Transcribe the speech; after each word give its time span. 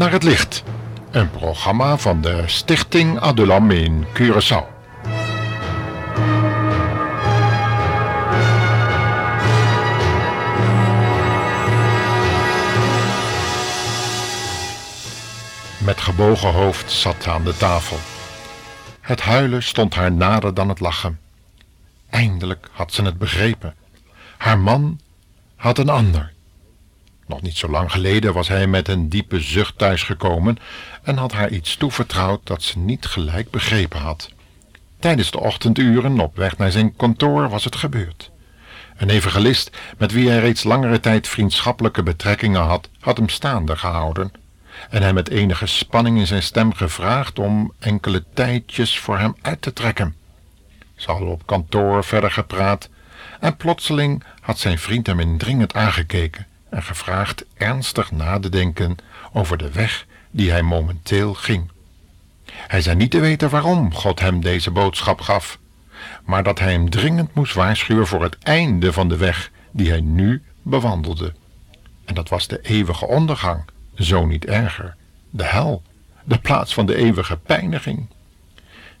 Naar 0.00 0.12
het 0.12 0.22
licht. 0.22 0.62
Een 1.10 1.30
programma 1.30 1.96
van 1.96 2.20
de 2.20 2.42
Stichting 2.46 3.18
Adulam 3.18 3.70
in 3.70 4.06
Curaçao. 4.14 4.64
Met 15.78 16.00
gebogen 16.00 16.52
hoofd 16.52 16.90
zat 16.90 17.22
ze 17.22 17.30
aan 17.30 17.44
de 17.44 17.56
tafel. 17.56 17.98
Het 19.00 19.20
huilen 19.20 19.62
stond 19.62 19.94
haar 19.94 20.12
nader 20.12 20.54
dan 20.54 20.68
het 20.68 20.80
lachen. 20.80 21.18
Eindelijk 22.10 22.68
had 22.72 22.92
ze 22.92 23.02
het 23.02 23.18
begrepen. 23.18 23.74
Haar 24.36 24.58
man 24.58 25.00
had 25.56 25.78
een 25.78 25.88
ander. 25.88 26.32
Nog 27.30 27.42
niet 27.42 27.56
zo 27.56 27.68
lang 27.68 27.92
geleden 27.92 28.32
was 28.32 28.48
hij 28.48 28.66
met 28.66 28.88
een 28.88 29.08
diepe 29.08 29.40
zucht 29.40 29.78
thuisgekomen 29.78 30.58
en 31.02 31.16
had 31.16 31.32
haar 31.32 31.50
iets 31.50 31.76
toevertrouwd 31.76 32.40
dat 32.46 32.62
ze 32.62 32.78
niet 32.78 33.06
gelijk 33.06 33.50
begrepen 33.50 34.00
had. 34.00 34.30
Tijdens 34.98 35.30
de 35.30 35.40
ochtenduren 35.40 36.20
op 36.20 36.36
weg 36.36 36.58
naar 36.58 36.70
zijn 36.70 36.96
kantoor 36.96 37.48
was 37.48 37.64
het 37.64 37.76
gebeurd. 37.76 38.30
Een 38.96 39.10
evangelist 39.10 39.76
met 39.98 40.12
wie 40.12 40.28
hij 40.28 40.38
reeds 40.38 40.62
langere 40.62 41.00
tijd 41.00 41.28
vriendschappelijke 41.28 42.02
betrekkingen 42.02 42.62
had, 42.62 42.88
had 43.00 43.16
hem 43.16 43.28
staande 43.28 43.76
gehouden 43.76 44.32
en 44.90 45.02
hem 45.02 45.14
met 45.14 45.28
enige 45.28 45.66
spanning 45.66 46.18
in 46.18 46.26
zijn 46.26 46.42
stem 46.42 46.74
gevraagd 46.74 47.38
om 47.38 47.72
enkele 47.78 48.24
tijdjes 48.34 48.98
voor 48.98 49.18
hem 49.18 49.36
uit 49.42 49.62
te 49.62 49.72
trekken. 49.72 50.14
Ze 50.94 51.10
hadden 51.10 51.28
op 51.28 51.46
kantoor 51.46 52.04
verder 52.04 52.30
gepraat 52.30 52.88
en 53.40 53.56
plotseling 53.56 54.24
had 54.40 54.58
zijn 54.58 54.78
vriend 54.78 55.06
hem 55.06 55.20
indringend 55.20 55.74
aangekeken 55.74 56.48
en 56.70 56.82
gevraagd 56.82 57.44
ernstig 57.56 58.10
na 58.10 58.38
te 58.38 58.48
denken 58.48 58.96
over 59.32 59.58
de 59.58 59.70
weg 59.70 60.06
die 60.30 60.50
hij 60.50 60.62
momenteel 60.62 61.34
ging. 61.34 61.70
Hij 62.52 62.80
zei 62.80 62.96
niet 62.96 63.10
te 63.10 63.20
weten 63.20 63.50
waarom 63.50 63.94
God 63.94 64.20
hem 64.20 64.40
deze 64.40 64.70
boodschap 64.70 65.20
gaf, 65.20 65.58
maar 66.24 66.42
dat 66.42 66.58
hij 66.58 66.72
hem 66.72 66.90
dringend 66.90 67.34
moest 67.34 67.54
waarschuwen 67.54 68.06
voor 68.06 68.22
het 68.22 68.38
einde 68.38 68.92
van 68.92 69.08
de 69.08 69.16
weg 69.16 69.50
die 69.70 69.90
hij 69.90 70.00
nu 70.00 70.42
bewandelde. 70.62 71.32
En 72.04 72.14
dat 72.14 72.28
was 72.28 72.46
de 72.46 72.60
eeuwige 72.62 73.06
ondergang, 73.06 73.64
zo 73.94 74.26
niet 74.26 74.44
erger, 74.44 74.96
de 75.30 75.44
hel, 75.44 75.82
de 76.24 76.38
plaats 76.38 76.74
van 76.74 76.86
de 76.86 76.94
eeuwige 76.94 77.36
pijniging. 77.36 78.06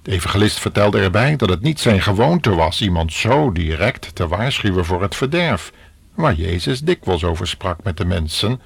De 0.02 0.10
evangelist 0.10 0.58
vertelde 0.58 1.00
erbij 1.00 1.36
dat 1.36 1.48
het 1.48 1.60
niet 1.60 1.80
zijn 1.80 2.02
gewoonte 2.02 2.54
was 2.54 2.80
iemand 2.80 3.12
zo 3.12 3.52
direct 3.52 4.14
te 4.14 4.28
waarschuwen 4.28 4.84
voor 4.84 5.02
het 5.02 5.14
verderf, 5.14 5.72
waar 6.20 6.34
Jezus 6.34 6.80
dikwijls 6.80 7.24
over 7.24 7.46
sprak 7.46 7.82
met 7.82 7.96
de 7.96 8.04
mensen, 8.04 8.60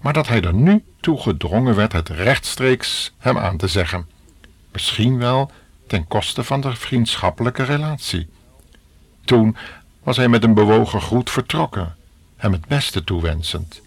maar 0.00 0.12
dat 0.12 0.28
hij 0.28 0.42
er 0.42 0.54
nu 0.54 0.84
toe 1.00 1.20
gedrongen 1.20 1.74
werd 1.74 1.92
het 1.92 2.08
rechtstreeks 2.08 3.12
hem 3.18 3.38
aan 3.38 3.56
te 3.56 3.68
zeggen, 3.68 4.08
misschien 4.72 5.18
wel 5.18 5.50
ten 5.86 6.06
koste 6.06 6.44
van 6.44 6.60
de 6.60 6.74
vriendschappelijke 6.74 7.62
relatie. 7.62 8.28
Toen 9.24 9.56
was 10.02 10.16
hij 10.16 10.28
met 10.28 10.44
een 10.44 10.54
bewogen 10.54 11.00
groet 11.00 11.30
vertrokken, 11.30 11.96
hem 12.36 12.52
het 12.52 12.66
beste 12.66 13.04
toewensend. 13.04 13.80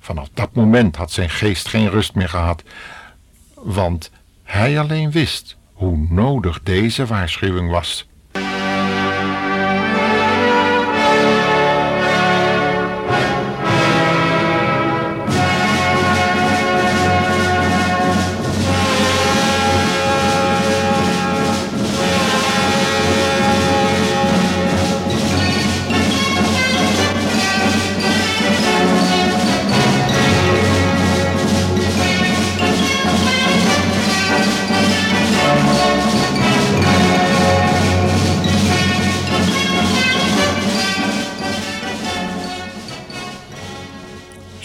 Vanaf 0.00 0.28
dat 0.34 0.54
moment 0.54 0.96
had 0.96 1.12
zijn 1.12 1.30
geest 1.30 1.68
geen 1.68 1.90
rust 1.90 2.14
meer 2.14 2.28
gehad, 2.28 2.62
want 3.54 4.10
hij 4.42 4.80
alleen 4.80 5.10
wist 5.10 5.56
hoe 5.72 6.06
nodig 6.08 6.62
deze 6.62 7.06
waarschuwing 7.06 7.70
was. 7.70 8.07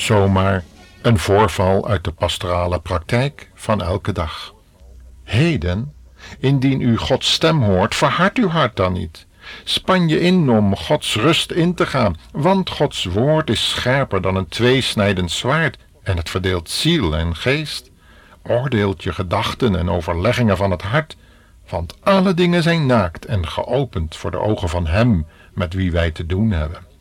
Zomaar 0.03 0.63
een 1.01 1.19
voorval 1.19 1.87
uit 1.87 2.03
de 2.03 2.11
pastorale 2.11 2.79
praktijk 2.79 3.49
van 3.53 3.81
elke 3.81 4.11
dag. 4.11 4.53
Heden, 5.23 5.93
indien 6.39 6.81
u 6.81 6.97
Gods 6.97 7.33
stem 7.33 7.61
hoort, 7.61 7.95
verhard 7.95 8.37
uw 8.37 8.47
hart 8.47 8.75
dan 8.75 8.93
niet. 8.93 9.25
Span 9.63 10.07
je 10.07 10.19
in 10.19 10.49
om 10.49 10.75
Gods 10.75 11.15
rust 11.15 11.51
in 11.51 11.73
te 11.73 11.85
gaan, 11.85 12.17
want 12.31 12.69
Gods 12.69 13.03
woord 13.05 13.49
is 13.49 13.69
scherper 13.69 14.21
dan 14.21 14.35
een 14.35 14.47
tweesnijdend 14.47 15.31
zwaard 15.31 15.77
en 16.03 16.17
het 16.17 16.29
verdeelt 16.29 16.69
ziel 16.69 17.15
en 17.15 17.35
geest, 17.35 17.91
oordeelt 18.43 19.03
je 19.03 19.13
gedachten 19.13 19.75
en 19.75 19.89
overleggingen 19.89 20.57
van 20.57 20.71
het 20.71 20.81
hart, 20.81 21.17
want 21.69 21.95
alle 22.01 22.33
dingen 22.33 22.63
zijn 22.63 22.85
naakt 22.85 23.25
en 23.25 23.47
geopend 23.47 24.15
voor 24.15 24.31
de 24.31 24.39
ogen 24.39 24.69
van 24.69 24.87
Hem 24.87 25.27
met 25.53 25.73
wie 25.73 25.91
wij 25.91 26.11
te 26.11 26.25
doen 26.25 26.51
hebben. 26.51 26.92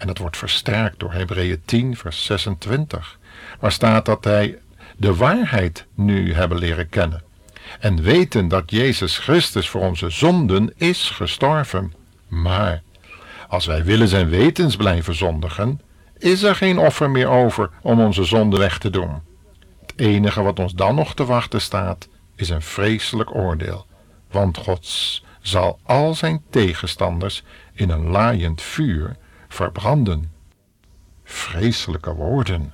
En 0.00 0.06
dat 0.06 0.18
wordt 0.18 0.36
versterkt 0.36 0.98
door 0.98 1.12
Hebreeën 1.12 1.62
10, 1.64 1.96
vers 1.96 2.24
26, 2.24 3.18
waar 3.58 3.72
staat 3.72 4.04
dat 4.04 4.24
hij 4.24 4.58
de 4.96 5.14
waarheid 5.14 5.86
nu 5.94 6.34
hebben 6.34 6.58
leren 6.58 6.88
kennen 6.88 7.22
en 7.80 8.02
weten 8.02 8.48
dat 8.48 8.70
Jezus 8.70 9.18
Christus 9.18 9.68
voor 9.68 9.80
onze 9.80 10.10
zonden 10.10 10.72
is 10.76 11.10
gestorven. 11.10 11.92
Maar 12.28 12.82
als 13.48 13.66
wij 13.66 13.84
willen 13.84 14.08
zijn 14.08 14.28
wetens 14.28 14.76
blijven 14.76 15.14
zondigen, 15.14 15.80
is 16.18 16.42
er 16.42 16.54
geen 16.54 16.78
offer 16.78 17.10
meer 17.10 17.28
over 17.28 17.70
om 17.82 18.00
onze 18.00 18.24
zonde 18.24 18.58
weg 18.58 18.78
te 18.78 18.90
doen. 18.90 19.20
Het 19.80 19.92
enige 19.96 20.42
wat 20.42 20.58
ons 20.58 20.72
dan 20.72 20.94
nog 20.94 21.14
te 21.14 21.24
wachten 21.24 21.60
staat, 21.60 22.08
is 22.36 22.48
een 22.48 22.62
vreselijk 22.62 23.34
oordeel, 23.34 23.86
want 24.30 24.56
God 24.56 25.22
zal 25.40 25.78
al 25.82 26.14
zijn 26.14 26.42
tegenstanders 26.50 27.42
in 27.72 27.90
een 27.90 28.06
laaiend 28.06 28.62
vuur 28.62 29.16
verbranden. 29.50 30.32
Vreselijke 31.24 32.14
woorden. 32.14 32.72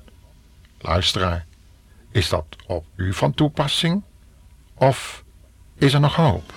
Luisteraar, 0.79 1.45
is 2.11 2.29
dat 2.29 2.45
op 2.65 2.85
u 2.95 3.13
van 3.13 3.33
toepassing? 3.33 4.03
Of 4.73 5.23
is 5.75 5.93
er 5.93 5.99
nog 5.99 6.15
hoop? 6.15 6.53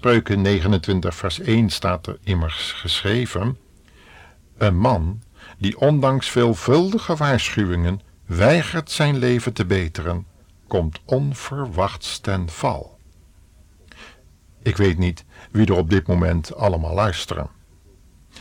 Spreuken 0.00 0.40
29 0.40 1.14
vers 1.14 1.40
1 1.40 1.70
staat 1.70 2.06
er 2.06 2.18
immers 2.22 2.72
geschreven, 2.72 3.58
een 4.58 4.78
man 4.78 5.22
die 5.58 5.78
ondanks 5.78 6.30
veelvuldige 6.30 7.16
waarschuwingen 7.16 8.00
weigert 8.26 8.90
zijn 8.90 9.16
leven 9.16 9.52
te 9.52 9.66
beteren, 9.66 10.26
komt 10.66 11.00
onverwachts 11.04 12.18
ten 12.18 12.48
val. 12.48 12.98
Ik 14.62 14.76
weet 14.76 14.98
niet 14.98 15.24
wie 15.50 15.66
er 15.66 15.76
op 15.76 15.90
dit 15.90 16.06
moment 16.06 16.54
allemaal 16.54 16.94
luisteren. 16.94 17.50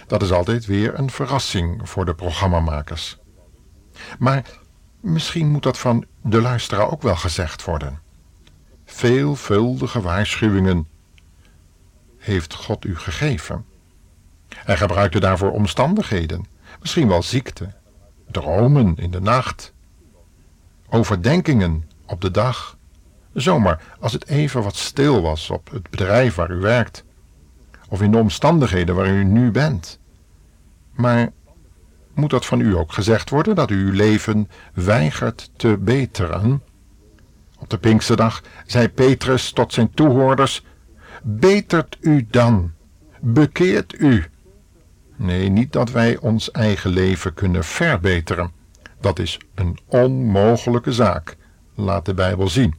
Dat 0.07 0.21
is 0.21 0.31
altijd 0.31 0.65
weer 0.65 0.99
een 0.99 1.09
verrassing 1.09 1.89
voor 1.89 2.05
de 2.05 2.15
programmamakers. 2.15 3.17
Maar 4.19 4.45
misschien 4.99 5.47
moet 5.47 5.63
dat 5.63 5.77
van 5.77 6.05
de 6.21 6.41
luisteraar 6.41 6.91
ook 6.91 7.01
wel 7.01 7.15
gezegd 7.15 7.65
worden. 7.65 7.99
Veelvuldige 8.85 10.01
waarschuwingen 10.01 10.87
heeft 12.19 12.53
God 12.53 12.85
u 12.85 12.97
gegeven. 12.97 13.65
Hij 14.55 14.77
gebruikte 14.77 15.19
daarvoor 15.19 15.51
omstandigheden, 15.51 16.45
misschien 16.79 17.07
wel 17.07 17.23
ziekte, 17.23 17.73
dromen 18.31 18.95
in 18.97 19.11
de 19.11 19.21
nacht, 19.21 19.73
overdenkingen 20.89 21.89
op 22.05 22.21
de 22.21 22.31
dag. 22.31 22.77
Zomaar 23.33 23.81
als 23.99 24.13
het 24.13 24.27
even 24.27 24.63
wat 24.63 24.75
stil 24.75 25.21
was 25.21 25.49
op 25.49 25.71
het 25.71 25.89
bedrijf 25.89 26.35
waar 26.35 26.51
u 26.51 26.59
werkt, 26.59 27.03
of 27.89 28.01
in 28.01 28.11
de 28.11 28.17
omstandigheden 28.17 28.95
waar 28.95 29.09
u 29.09 29.23
nu 29.23 29.51
bent. 29.51 29.99
Maar 30.91 31.31
moet 32.13 32.29
dat 32.29 32.45
van 32.45 32.59
u 32.59 32.75
ook 32.75 32.93
gezegd 32.93 33.29
worden 33.29 33.55
dat 33.55 33.71
u 33.71 33.85
uw 33.85 33.91
leven 33.91 34.49
weigert 34.73 35.49
te 35.55 35.77
beteren? 35.79 36.63
Op 37.59 37.69
de 37.69 37.77
Pinksterdag 37.77 38.41
zei 38.65 38.89
Petrus 38.89 39.51
tot 39.51 39.73
zijn 39.73 39.93
toehoorders: 39.93 40.63
Betert 41.23 41.97
u 42.01 42.27
dan, 42.29 42.71
bekeert 43.19 43.99
u. 43.99 44.25
Nee, 45.15 45.49
niet 45.49 45.71
dat 45.71 45.91
wij 45.91 46.17
ons 46.17 46.51
eigen 46.51 46.89
leven 46.89 47.33
kunnen 47.33 47.63
verbeteren. 47.63 48.51
Dat 49.01 49.19
is 49.19 49.39
een 49.55 49.79
onmogelijke 49.85 50.91
zaak, 50.91 51.37
laat 51.75 52.05
de 52.05 52.13
Bijbel 52.13 52.47
zien. 52.47 52.75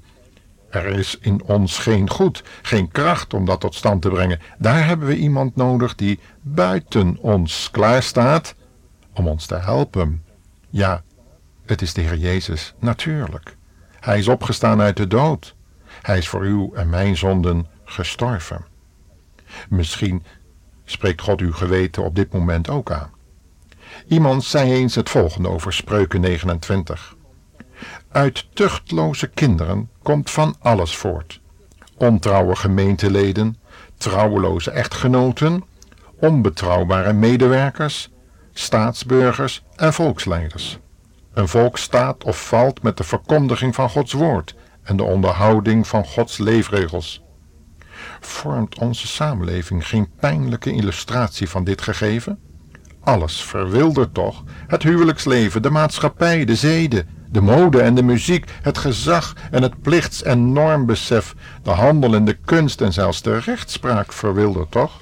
Er 0.71 0.87
is 0.87 1.19
in 1.21 1.43
ons 1.43 1.79
geen 1.79 2.11
goed, 2.11 2.43
geen 2.63 2.91
kracht 2.91 3.35
om 3.35 3.45
dat 3.45 3.61
tot 3.61 3.75
stand 3.75 4.03
te 4.03 4.09
brengen. 4.09 4.41
Daar 4.59 4.87
hebben 4.87 5.07
we 5.07 5.17
iemand 5.17 5.57
nodig 5.57 5.95
die 5.95 6.21
buiten 6.41 7.19
ons 7.21 7.71
klaarstaat 7.71 8.55
om 9.13 9.29
ons 9.29 9.47
te 9.47 9.57
helpen. 9.57 10.23
Ja, 10.69 11.03
het 11.67 11.83
is 11.83 11.93
de 11.93 12.01
Heer 12.01 12.17
Jezus, 12.17 12.75
natuurlijk. 12.79 13.57
Hij 14.01 14.19
is 14.19 14.29
opgestaan 14.29 14.81
uit 14.81 14.97
de 14.97 15.07
dood. 15.07 15.55
Hij 16.03 16.19
is 16.19 16.29
voor 16.29 16.43
uw 16.43 16.75
en 16.75 16.89
mijn 16.89 17.17
zonden 17.17 17.67
gestorven. 17.91 18.65
Misschien 19.69 20.23
spreekt 20.85 21.21
God 21.21 21.41
uw 21.41 21.53
geweten 21.53 22.05
op 22.05 22.15
dit 22.15 22.33
moment 22.33 22.69
ook 22.69 22.91
aan. 22.91 23.11
Iemand 24.09 24.45
zei 24.45 24.73
eens 24.73 24.95
het 24.95 25.11
volgende 25.11 25.49
over 25.49 25.73
Spreuken 25.73 26.21
29. 26.21 27.17
Uit 28.09 28.47
tuchtloze 28.55 29.27
kinderen 29.27 29.91
komt 30.03 30.31
van 30.31 30.57
alles 30.59 30.97
voort. 30.97 31.41
Ontrouwe 31.97 32.57
gemeenteleden, 32.57 33.57
trouweloze 33.97 34.71
echtgenoten, 34.71 35.65
onbetrouwbare 36.21 37.13
medewerkers, 37.13 38.11
staatsburgers 38.53 39.63
en 39.77 39.93
volksleiders. 39.93 40.79
Een 41.33 41.49
volk 41.49 41.79
staat 41.79 42.25
of 42.25 42.47
valt 42.47 42.83
met 42.83 42.97
de 42.97 43.05
verkondiging 43.05 43.75
van 43.75 43.91
Gods 43.91 44.13
woord 44.13 44.55
en 44.83 44.97
de 44.97 45.03
onderhouding 45.03 45.87
van 45.87 46.05
Gods 46.05 46.39
leefregels. 46.39 47.23
Vormt 48.21 48.79
onze 48.79 49.07
samenleving 49.07 49.89
geen 49.89 50.09
pijnlijke 50.21 50.73
illustratie 50.73 51.49
van 51.49 51.65
dit 51.65 51.83
gegeven? 51.83 52.39
Alles 53.05 53.43
verwildert 53.43 54.15
toch, 54.15 54.45
het 54.67 54.83
huwelijksleven, 54.83 55.63
de 55.63 55.71
maatschappij, 55.71 56.45
de 56.45 56.55
zeden, 56.55 57.09
de 57.31 57.41
mode 57.41 57.81
en 57.81 57.95
de 57.95 58.03
muziek, 58.03 58.51
het 58.63 58.79
gezag 58.79 59.35
en 59.51 59.63
het 59.63 59.81
plichts- 59.83 60.23
en 60.23 60.53
normbesef, 60.53 61.35
de 61.63 61.71
handel 61.71 62.15
en 62.15 62.25
de 62.25 62.39
kunst 62.45 62.81
en 62.81 62.93
zelfs 62.93 63.23
de 63.23 63.39
rechtspraak 63.39 64.13
verwildert 64.13 64.71
toch? 64.71 65.01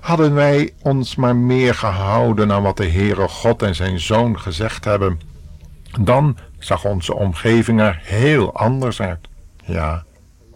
Hadden 0.00 0.34
wij 0.34 0.72
ons 0.82 1.16
maar 1.16 1.36
meer 1.36 1.74
gehouden 1.74 2.52
aan 2.52 2.62
wat 2.62 2.76
de 2.76 2.88
Heere 2.88 3.28
God 3.28 3.62
en 3.62 3.74
zijn 3.74 4.00
Zoon 4.00 4.40
gezegd 4.40 4.84
hebben, 4.84 5.20
dan 6.00 6.36
zag 6.58 6.84
onze 6.84 7.14
omgeving 7.14 7.80
er 7.80 8.00
heel 8.02 8.54
anders 8.54 9.00
uit. 9.00 9.28
Ja, 9.64 10.04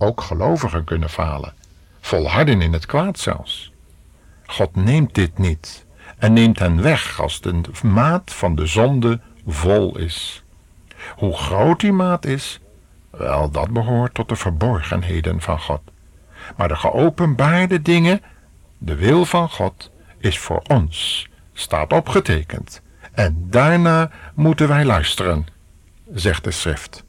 ook 0.02 0.20
gelovigen 0.20 0.84
kunnen 0.84 1.10
falen, 1.10 1.54
volharden 2.00 2.62
in 2.62 2.72
het 2.72 2.86
kwaad 2.86 3.18
zelfs. 3.18 3.72
God 4.46 4.76
neemt 4.76 5.14
dit 5.14 5.38
niet 5.38 5.86
en 6.18 6.32
neemt 6.32 6.58
hen 6.58 6.82
weg 6.82 7.20
als 7.20 7.40
de 7.40 7.60
maat 7.82 8.32
van 8.32 8.54
de 8.54 8.66
zonde 8.66 9.20
vol 9.46 9.98
is. 9.98 10.42
Hoe 11.16 11.36
groot 11.36 11.80
die 11.80 11.92
maat 11.92 12.24
is, 12.24 12.60
wel, 13.10 13.50
dat 13.50 13.70
behoort 13.70 14.14
tot 14.14 14.28
de 14.28 14.36
verborgenheden 14.36 15.40
van 15.40 15.60
God. 15.60 15.80
Maar 16.56 16.68
de 16.68 16.76
geopenbaarde 16.76 17.82
dingen, 17.82 18.22
de 18.78 18.94
wil 18.94 19.24
van 19.24 19.50
God, 19.50 19.90
is 20.18 20.38
voor 20.38 20.62
ons, 20.68 21.28
staat 21.52 21.92
opgetekend. 21.92 22.82
En 23.12 23.46
daarna 23.50 24.10
moeten 24.34 24.68
wij 24.68 24.84
luisteren, 24.84 25.46
zegt 26.14 26.44
de 26.44 26.50
schrift. 26.50 27.04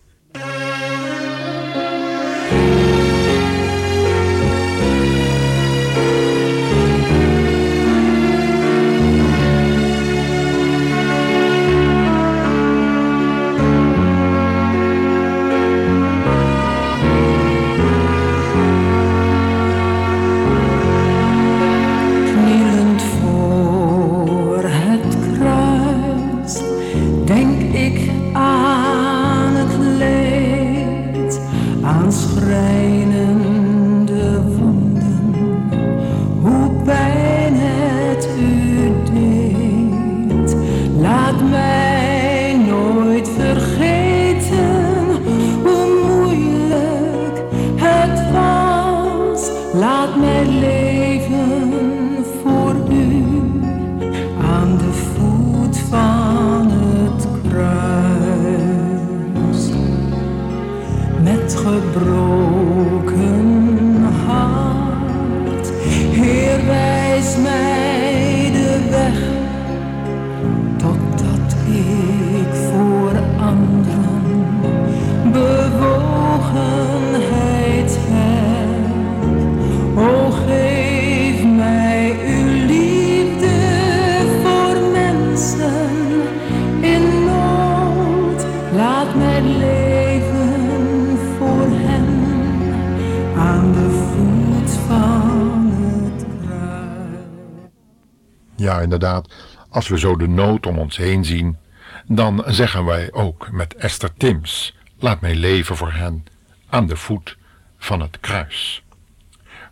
Ja, 98.73 98.81
inderdaad, 98.81 99.33
als 99.69 99.87
we 99.87 99.99
zo 99.99 100.15
de 100.15 100.27
nood 100.27 100.65
om 100.65 100.77
ons 100.77 100.97
heen 100.97 101.25
zien, 101.25 101.57
dan 102.06 102.44
zeggen 102.45 102.85
wij 102.85 103.11
ook 103.11 103.51
met 103.51 103.75
Esther 103.75 104.13
Tims, 104.18 104.77
laat 104.99 105.21
mij 105.21 105.35
leven 105.35 105.77
voor 105.77 105.92
hen 105.92 106.25
aan 106.69 106.87
de 106.87 106.95
voet 106.95 107.37
van 107.77 107.99
het 108.01 108.19
kruis. 108.19 108.83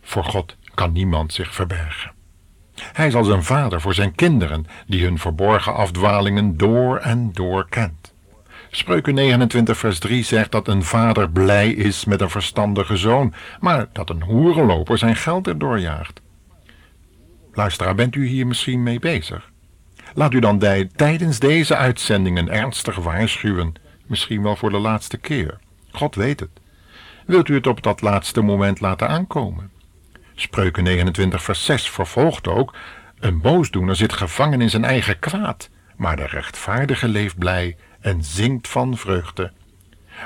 Voor 0.02 0.24
God 0.24 0.56
kan 0.74 0.92
niemand 0.92 1.32
zich 1.32 1.54
verbergen. 1.54 2.12
Hij 2.74 3.06
is 3.06 3.14
als 3.14 3.28
een 3.28 3.42
vader 3.42 3.80
voor 3.80 3.94
zijn 3.94 4.14
kinderen, 4.14 4.66
die 4.86 5.04
hun 5.04 5.18
verborgen 5.18 5.74
afdwalingen 5.74 6.56
door 6.56 6.96
en 6.96 7.32
door 7.32 7.68
kent. 7.68 8.14
Spreuken 8.70 9.14
29 9.14 9.78
vers 9.78 9.98
3 9.98 10.24
zegt 10.24 10.52
dat 10.52 10.68
een 10.68 10.82
vader 10.82 11.30
blij 11.30 11.70
is 11.70 12.04
met 12.04 12.20
een 12.20 12.30
verstandige 12.30 12.96
zoon, 12.96 13.34
maar 13.60 13.88
dat 13.92 14.10
een 14.10 14.22
hoerenloper 14.22 14.98
zijn 14.98 15.16
geld 15.16 15.46
erdoor 15.46 15.78
jaagt. 15.78 16.21
Luisteraar, 17.52 17.94
bent 17.94 18.14
u 18.14 18.26
hier 18.26 18.46
misschien 18.46 18.82
mee 18.82 18.98
bezig? 18.98 19.50
Laat 20.14 20.34
u 20.34 20.38
dan 20.38 20.58
tijdens 20.96 21.38
deze 21.38 21.76
uitzendingen 21.76 22.48
ernstig 22.48 22.96
waarschuwen, 22.96 23.74
misschien 24.06 24.42
wel 24.42 24.56
voor 24.56 24.70
de 24.70 24.78
laatste 24.78 25.18
keer. 25.18 25.58
God 25.90 26.14
weet 26.14 26.40
het. 26.40 26.50
Wilt 27.26 27.48
u 27.48 27.54
het 27.54 27.66
op 27.66 27.82
dat 27.82 28.00
laatste 28.00 28.40
moment 28.40 28.80
laten 28.80 29.08
aankomen? 29.08 29.70
Spreuken 30.34 30.84
29 30.84 31.42
vers 31.42 31.64
6 31.64 31.90
vervolgt 31.90 32.48
ook, 32.48 32.74
een 33.18 33.40
boosdoener 33.40 33.96
zit 33.96 34.12
gevangen 34.12 34.60
in 34.60 34.70
zijn 34.70 34.84
eigen 34.84 35.18
kwaad, 35.18 35.70
maar 35.96 36.16
de 36.16 36.26
rechtvaardige 36.26 37.08
leeft 37.08 37.38
blij 37.38 37.76
en 38.00 38.24
zingt 38.24 38.68
van 38.68 38.96
vreugde. 38.96 39.52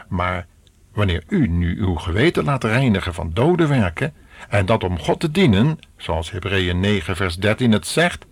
Maar 0.09 0.47
wanneer 0.93 1.25
u 1.29 1.49
nu 1.49 1.79
uw 1.81 1.95
geweten 1.95 2.45
laat 2.45 2.65
reinigen 2.65 3.15
van 3.15 3.31
dode 3.35 3.67
werken, 3.67 4.15
en 4.49 4.67
dat 4.67 4.85
om 4.85 4.99
God 4.99 5.21
te 5.21 5.31
dienen, 5.31 5.79
zoals 5.97 6.31
Hebreeën 6.31 6.81
9 6.81 7.17
vers 7.17 7.37
13 7.37 7.73
het 7.73 7.87
zegt, 7.87 8.27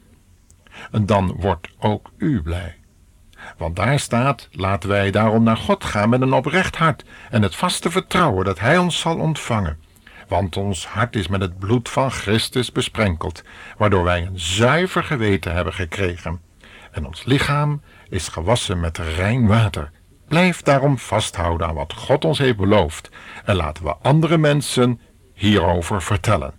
dan 1.02 1.34
wordt 1.38 1.68
ook 1.78 2.11
u 2.16 2.42
blij. 2.42 2.76
Want 3.56 3.76
daar 3.76 3.99
staat: 3.99 4.49
laten 4.52 4.88
wij 4.88 5.11
daarom 5.11 5.42
naar 5.42 5.56
God 5.56 5.84
gaan 5.84 6.08
met 6.08 6.20
een 6.20 6.32
oprecht 6.32 6.76
hart 6.76 7.04
en 7.30 7.42
het 7.42 7.56
vaste 7.56 7.90
vertrouwen 7.90 8.44
dat 8.44 8.58
Hij 8.58 8.78
ons 8.78 9.00
zal 9.00 9.18
ontvangen. 9.18 9.78
Want 10.28 10.56
ons 10.56 10.87
hart 10.87 11.16
is 11.16 11.28
met 11.28 11.40
het 11.40 11.58
bloed 11.58 11.88
van 11.88 12.11
Christus 12.11 12.73
besprenkeld, 12.73 13.42
waardoor 13.76 14.04
wij 14.04 14.26
een 14.26 14.38
zuiver 14.40 15.04
geweten 15.04 15.54
hebben 15.54 15.73
gekregen. 15.73 16.40
En 16.90 17.06
ons 17.06 17.25
lichaam 17.25 17.82
is 18.08 18.28
gewassen 18.28 18.80
met 18.80 18.99
rein 18.99 19.46
water. 19.46 19.90
Blijf 20.28 20.62
daarom 20.62 20.99
vasthouden 20.99 21.66
aan 21.66 21.75
wat 21.75 21.92
God 21.92 22.25
ons 22.25 22.38
heeft 22.38 22.56
beloofd 22.56 23.11
en 23.44 23.56
laten 23.56 23.84
we 23.84 23.96
andere 24.02 24.38
mensen 24.38 25.00
hierover 25.35 26.03
vertellen. 26.03 26.53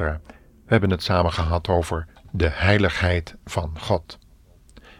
We 0.00 0.18
hebben 0.66 0.90
het 0.90 1.02
samen 1.02 1.32
gehad 1.32 1.68
over 1.68 2.06
de 2.30 2.48
heiligheid 2.48 3.34
van 3.44 3.78
God. 3.78 4.18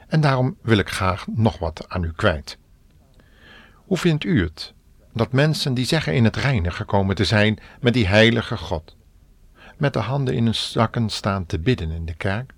En 0.09 0.21
daarom 0.21 0.57
wil 0.62 0.78
ik 0.78 0.88
graag 0.88 1.26
nog 1.26 1.59
wat 1.59 1.85
aan 1.88 2.02
u 2.02 2.12
kwijt. 2.12 2.59
Hoe 3.75 3.97
vindt 3.97 4.25
u 4.25 4.42
het 4.42 4.75
dat 5.12 5.33
mensen 5.33 5.75
die 5.75 5.85
zeggen 5.85 6.14
in 6.14 6.25
het 6.25 6.37
reine 6.37 6.71
gekomen 6.71 7.14
te 7.14 7.25
zijn 7.25 7.59
met 7.80 7.95
die 7.95 8.07
heilige 8.07 8.57
God, 8.57 8.97
met 9.76 9.92
de 9.92 9.99
handen 9.99 10.35
in 10.35 10.45
hun 10.45 10.54
zakken 10.54 11.09
staan 11.09 11.47
te 11.47 11.59
bidden 11.59 11.90
in 11.90 12.07
de 12.07 12.14
kerk, 12.14 12.52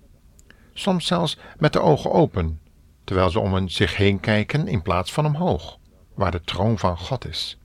soms 0.73 1.07
zelfs 1.07 1.37
met 1.57 1.73
de 1.73 1.79
ogen 1.79 2.11
open, 2.11 2.59
terwijl 3.03 3.29
ze 3.29 3.39
om 3.39 3.69
zich 3.69 3.97
heen 3.97 4.19
kijken 4.19 4.67
in 4.67 4.81
plaats 4.81 5.13
van 5.13 5.25
omhoog, 5.25 5.77
waar 6.13 6.31
de 6.31 6.41
troon 6.41 6.79
van 6.79 6.97
God 6.97 7.27
is? 7.27 7.57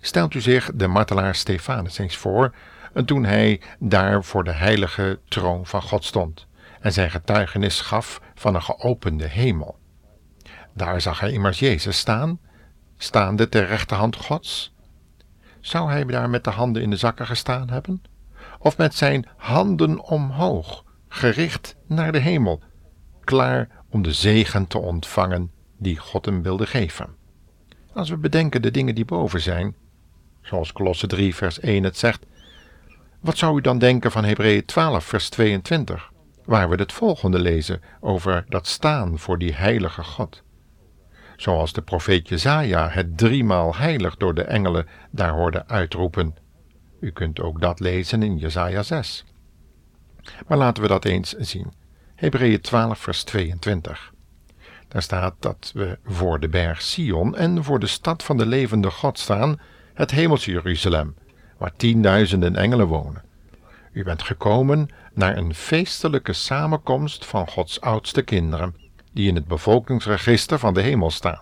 Stelt 0.00 0.34
u 0.34 0.40
zich 0.40 0.70
de 0.74 0.86
martelaar 0.86 1.34
Stefanus 1.34 1.98
eens 1.98 2.16
voor 2.16 2.54
en 2.92 3.04
toen 3.04 3.24
hij 3.24 3.60
daar 3.78 4.24
voor 4.24 4.44
de 4.44 4.52
heilige 4.52 5.20
troon 5.28 5.66
van 5.66 5.82
God 5.82 6.04
stond 6.04 6.46
en 6.80 6.92
zijn 6.92 7.10
getuigenis 7.10 7.80
gaf 7.80 8.20
van 8.34 8.54
een 8.54 8.62
geopende 8.62 9.26
hemel. 9.26 9.78
Daar 10.74 11.00
zag 11.00 11.20
hij 11.20 11.32
immers 11.32 11.58
Jezus 11.58 11.98
staan, 11.98 12.40
staande 12.96 13.48
ter 13.48 13.66
rechterhand 13.66 14.16
Gods. 14.16 14.74
Zou 15.60 15.90
hij 15.90 16.04
daar 16.04 16.30
met 16.30 16.44
de 16.44 16.50
handen 16.50 16.82
in 16.82 16.90
de 16.90 16.96
zakken 16.96 17.26
gestaan 17.26 17.70
hebben? 17.70 18.02
Of 18.58 18.76
met 18.76 18.94
zijn 18.94 19.26
handen 19.36 20.00
omhoog, 20.00 20.84
gericht 21.08 21.76
naar 21.86 22.12
de 22.12 22.18
hemel, 22.18 22.62
klaar 23.24 23.68
om 23.88 24.02
de 24.02 24.12
zegen 24.12 24.66
te 24.66 24.78
ontvangen 24.78 25.50
die 25.78 25.96
God 25.96 26.24
hem 26.24 26.42
wilde 26.42 26.66
geven? 26.66 27.08
Als 27.92 28.10
we 28.10 28.16
bedenken 28.16 28.62
de 28.62 28.70
dingen 28.70 28.94
die 28.94 29.04
boven 29.04 29.40
zijn, 29.40 29.74
zoals 30.42 30.72
Kolosse 30.72 31.06
3 31.06 31.34
vers 31.34 31.60
1 31.60 31.84
het 31.84 31.98
zegt, 31.98 32.26
wat 33.20 33.38
zou 33.38 33.58
u 33.58 33.60
dan 33.60 33.78
denken 33.78 34.10
van 34.10 34.24
Hebreeën 34.24 34.64
12, 34.64 35.04
vers 35.04 35.28
22, 35.28 36.12
waar 36.44 36.68
we 36.68 36.76
het 36.76 36.92
volgende 36.92 37.38
lezen 37.38 37.80
over 38.00 38.44
dat 38.48 38.66
staan 38.66 39.18
voor 39.18 39.38
die 39.38 39.54
heilige 39.54 40.02
God? 40.02 40.42
Zoals 41.36 41.72
de 41.72 41.82
profeet 41.82 42.28
Jezaja 42.28 42.88
het 42.88 43.18
driemaal 43.18 43.76
heilig 43.76 44.16
door 44.16 44.34
de 44.34 44.42
engelen 44.42 44.86
daar 45.10 45.32
hoorde 45.32 45.66
uitroepen. 45.66 46.36
U 47.00 47.10
kunt 47.10 47.40
ook 47.40 47.60
dat 47.60 47.80
lezen 47.80 48.22
in 48.22 48.36
Jezaja 48.36 48.82
6. 48.82 49.24
Maar 50.46 50.58
laten 50.58 50.82
we 50.82 50.88
dat 50.88 51.04
eens 51.04 51.32
zien. 51.32 51.72
Hebreeën 52.14 52.60
12, 52.60 52.98
vers 52.98 53.24
22. 53.24 54.12
Daar 54.88 55.02
staat 55.02 55.34
dat 55.38 55.70
we 55.74 55.98
voor 56.04 56.40
de 56.40 56.48
berg 56.48 56.82
Sion 56.82 57.36
en 57.36 57.64
voor 57.64 57.78
de 57.78 57.86
stad 57.86 58.22
van 58.22 58.36
de 58.36 58.46
levende 58.46 58.90
God 58.90 59.18
staan, 59.18 59.60
het 59.94 60.10
hemelse 60.10 60.50
Jeruzalem, 60.50 61.14
waar 61.60 61.76
tienduizenden 61.76 62.56
engelen 62.56 62.86
wonen. 62.86 63.22
U 63.92 64.04
bent 64.04 64.22
gekomen 64.22 64.88
naar 65.14 65.36
een 65.36 65.54
feestelijke 65.54 66.32
samenkomst 66.32 67.26
van 67.26 67.48
Gods 67.48 67.80
oudste 67.80 68.22
kinderen, 68.22 68.76
die 69.12 69.28
in 69.28 69.34
het 69.34 69.46
bevolkingsregister 69.46 70.58
van 70.58 70.74
de 70.74 70.80
hemel 70.80 71.10
staan. 71.10 71.40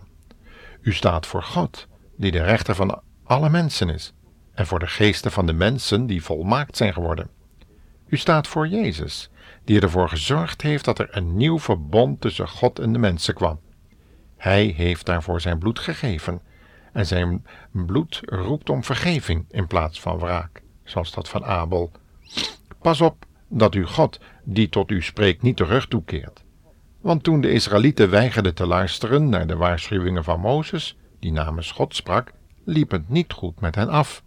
U 0.81 0.93
staat 0.93 1.27
voor 1.27 1.43
God, 1.43 1.87
die 2.17 2.31
de 2.31 2.43
rechter 2.43 2.75
van 2.75 3.03
alle 3.25 3.51
mensen 3.51 3.89
is, 3.89 4.13
en 4.55 4.67
voor 4.67 4.79
de 4.79 4.87
geesten 4.87 5.33
van 5.33 5.47
de 5.47 5.53
mensen 5.53 6.07
die 6.07 6.23
volmaakt 6.23 6.77
zijn 6.77 6.93
geworden. 6.93 7.29
U 8.07 8.17
staat 8.17 8.47
voor 8.47 8.69
Jezus, 8.69 9.31
die 9.65 9.81
ervoor 9.81 10.09
gezorgd 10.09 10.63
heeft 10.63 10.85
dat 10.85 10.99
er 10.99 11.09
een 11.11 11.37
nieuw 11.37 11.59
verbond 11.59 12.21
tussen 12.21 12.49
God 12.49 12.79
en 12.79 12.93
de 12.93 12.99
mensen 12.99 13.35
kwam. 13.35 13.61
Hij 14.37 14.65
heeft 14.77 15.07
daarvoor 15.07 15.41
zijn 15.41 15.59
bloed 15.59 15.79
gegeven 15.79 16.41
en 16.93 17.07
zijn 17.07 17.47
bloed 17.71 18.21
roept 18.25 18.71
om 18.71 18.85
vergeving 18.85 19.45
in 19.51 19.67
plaats 19.67 20.01
van 20.01 20.19
wraak, 20.19 20.63
zoals 20.85 21.13
dat 21.13 21.29
van 21.29 21.45
Abel. 21.45 21.91
Pas 22.81 23.01
op 23.01 23.27
dat 23.49 23.75
u 23.75 23.87
God, 23.87 24.21
die 24.45 24.69
tot 24.69 24.91
u 24.91 25.03
spreekt, 25.03 25.43
niet 25.43 25.57
de 25.57 25.65
rug 25.65 25.89
toekeert. 25.89 26.45
Want 27.01 27.23
toen 27.23 27.41
de 27.41 27.51
Israëlieten 27.51 28.11
weigerden 28.11 28.55
te 28.55 28.67
luisteren 28.67 29.29
naar 29.29 29.47
de 29.47 29.57
waarschuwingen 29.57 30.25
van 30.25 30.41
Mozes, 30.41 30.97
die 31.21 31.33
namens 31.33 31.71
God 31.71 31.95
sprak, 31.95 32.33
liep 32.65 32.91
het 32.91 33.09
niet 33.09 33.33
goed 33.33 33.61
met 33.61 33.75
hen 33.75 33.89
af. 33.89 34.23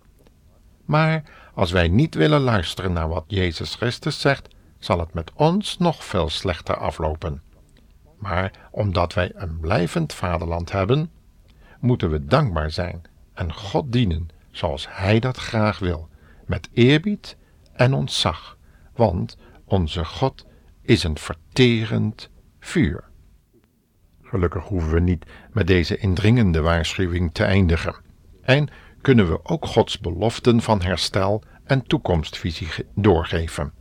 Maar 0.85 1.23
als 1.53 1.71
wij 1.71 1.87
niet 1.87 2.15
willen 2.15 2.41
luisteren 2.41 2.93
naar 2.93 3.07
wat 3.07 3.23
Jezus 3.27 3.75
Christus 3.75 4.19
zegt, 4.19 4.47
zal 4.79 4.99
het 4.99 5.13
met 5.13 5.31
ons 5.33 5.77
nog 5.77 6.03
veel 6.03 6.29
slechter 6.29 6.77
aflopen. 6.77 7.41
Maar 8.17 8.51
omdat 8.71 9.13
wij 9.13 9.31
een 9.35 9.59
blijvend 9.59 10.13
vaderland 10.13 10.71
hebben, 10.71 11.11
moeten 11.81 12.11
we 12.11 12.25
dankbaar 12.25 12.71
zijn 12.71 13.01
en 13.33 13.53
God 13.53 13.91
dienen 13.91 14.27
zoals 14.51 14.87
Hij 14.89 15.19
dat 15.19 15.37
graag 15.37 15.79
wil, 15.79 16.09
met 16.45 16.69
eerbied 16.73 17.37
en 17.73 17.93
ontzag, 17.93 18.57
want 18.95 19.37
onze 19.65 20.05
God 20.05 20.45
is 20.81 21.03
een 21.03 21.17
verterend 21.17 22.29
vuur. 22.59 23.03
Gelukkig 24.21 24.63
hoeven 24.63 24.93
we 24.93 24.99
niet 24.99 25.25
met 25.51 25.67
deze 25.67 25.97
indringende 25.97 26.61
waarschuwing 26.61 27.33
te 27.33 27.43
eindigen 27.43 27.95
en 28.41 28.69
kunnen 29.01 29.29
we 29.29 29.45
ook 29.45 29.65
Gods 29.65 29.99
beloften 29.99 30.61
van 30.61 30.81
herstel 30.81 31.43
en 31.63 31.87
toekomstvisie 31.87 32.67
doorgeven. 32.95 33.73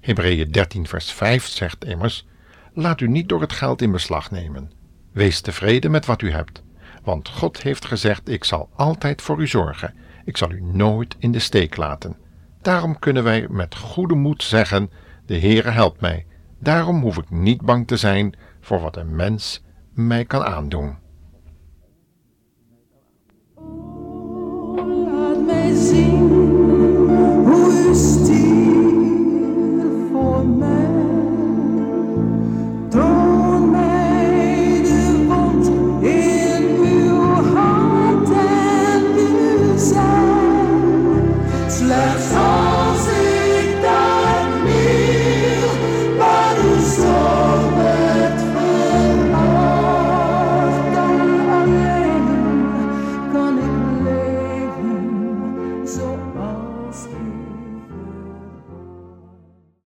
Hebreeën 0.00 0.50
13 0.50 0.86
vers 0.86 1.12
5 1.12 1.46
zegt 1.46 1.84
immers, 1.84 2.26
laat 2.72 3.00
u 3.00 3.08
niet 3.08 3.28
door 3.28 3.40
het 3.40 3.52
geld 3.52 3.82
in 3.82 3.92
beslag 3.92 4.30
nemen. 4.30 4.70
Wees 5.12 5.40
tevreden 5.40 5.90
met 5.90 6.06
wat 6.06 6.22
u 6.22 6.30
hebt, 6.30 6.62
want 7.08 7.28
God 7.28 7.62
heeft 7.62 7.84
gezegd: 7.84 8.28
Ik 8.28 8.44
zal 8.44 8.68
altijd 8.76 9.22
voor 9.22 9.40
u 9.40 9.46
zorgen. 9.46 9.94
Ik 10.24 10.36
zal 10.36 10.50
u 10.50 10.62
nooit 10.62 11.16
in 11.18 11.32
de 11.32 11.38
steek 11.38 11.76
laten. 11.76 12.16
Daarom 12.62 12.98
kunnen 12.98 13.24
wij 13.24 13.46
met 13.50 13.76
goede 13.76 14.14
moed 14.14 14.42
zeggen: 14.42 14.90
De 15.26 15.38
Heere 15.38 15.70
helpt 15.70 16.00
mij. 16.00 16.26
Daarom 16.58 17.00
hoef 17.00 17.16
ik 17.16 17.30
niet 17.30 17.60
bang 17.60 17.86
te 17.86 17.96
zijn 17.96 18.34
voor 18.60 18.80
wat 18.80 18.96
een 18.96 19.16
mens 19.16 19.62
mij 19.94 20.24
kan 20.24 20.44
aandoen. 20.44 20.96